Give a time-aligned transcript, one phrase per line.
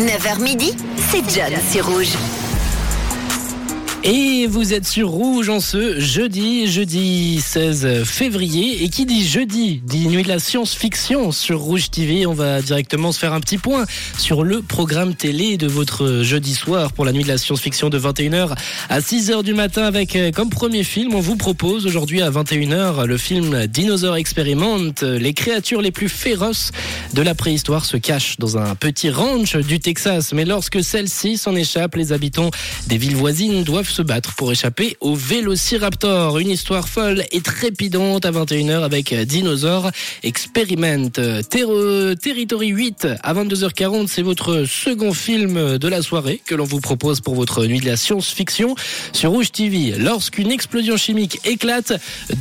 [0.00, 0.74] 9h midi,
[1.10, 2.16] c'est John sur Rouge.
[4.02, 8.82] Et vous êtes sur Rouge en ce jeudi, jeudi 16 février.
[8.82, 12.24] Et qui dit jeudi dit nuit de la science-fiction sur Rouge TV.
[12.24, 13.84] On va directement se faire un petit point
[14.16, 17.98] sur le programme télé de votre jeudi soir pour la nuit de la science-fiction de
[17.98, 18.56] 21h
[18.88, 23.04] à 6h du matin avec euh, comme premier film, on vous propose aujourd'hui à 21h
[23.04, 24.94] le film Dinosaur Experiment.
[25.02, 26.72] Les créatures les plus féroces
[27.12, 30.32] de la préhistoire se cachent dans un petit ranch du Texas.
[30.32, 32.50] Mais lorsque celle-ci s'en échappe, les habitants
[32.86, 36.38] des villes voisines doivent se battre pour échapper au Vélociraptor.
[36.38, 39.90] Une histoire folle et trépidante à 21h avec Dinosaur
[40.22, 41.10] Experiment.
[41.10, 41.68] Terre
[42.20, 47.20] Territory 8 à 22h40, c'est votre second film de la soirée que l'on vous propose
[47.20, 48.74] pour votre nuit de la science-fiction
[49.12, 49.94] sur Rouge TV.
[49.98, 51.92] Lorsqu'une explosion chimique éclate,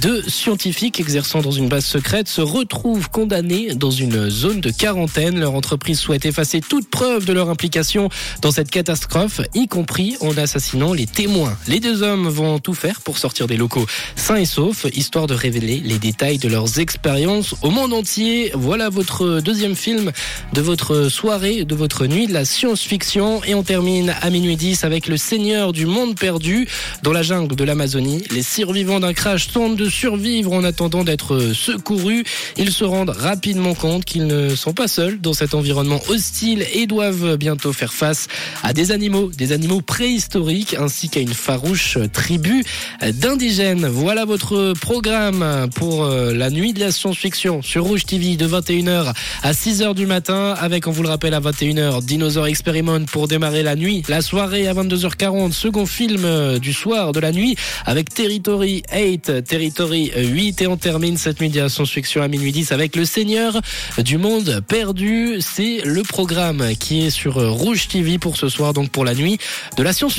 [0.00, 5.40] deux scientifiques exerçant dans une base secrète se retrouvent condamnés dans une zone de quarantaine.
[5.40, 8.08] Leur entreprise souhaite effacer toute preuve de leur implication
[8.42, 13.00] dans cette catastrophe, y compris en assassinant les témoins les deux hommes vont tout faire
[13.00, 13.86] pour sortir des locaux
[14.16, 18.50] sains et saufs, histoire de révéler les détails de leurs expériences au monde entier.
[18.54, 20.12] Voilà votre deuxième film
[20.52, 23.42] de votre soirée, de votre nuit de la science-fiction.
[23.44, 26.68] Et on termine à minuit 10 avec Le Seigneur du monde perdu
[27.02, 28.24] dans la jungle de l'Amazonie.
[28.30, 32.24] Les survivants d'un crash tentent de survivre en attendant d'être secourus.
[32.56, 36.86] Ils se rendent rapidement compte qu'ils ne sont pas seuls dans cet environnement hostile et
[36.86, 38.28] doivent bientôt faire face
[38.62, 42.64] à des animaux, des animaux préhistoriques ainsi qu'à une farouche tribu
[43.02, 43.86] d'indigènes.
[43.86, 49.12] Voilà votre programme pour euh, la nuit de la science-fiction sur Rouge TV de 21h
[49.42, 53.62] à 6h du matin avec, on vous le rappelle, à 21h, Dinosaur Experiment pour démarrer
[53.62, 54.02] la nuit.
[54.08, 59.44] La soirée à 22h40, second film euh, du soir de la nuit avec Territory 8,
[59.44, 63.04] Territory 8 et on termine cette nuit de la science-fiction à minuit 10 avec Le
[63.04, 63.60] Seigneur
[63.98, 65.38] du Monde Perdu.
[65.40, 69.38] C'est le programme qui est sur Rouge TV pour ce soir, donc pour la nuit
[69.76, 70.18] de la science-fiction.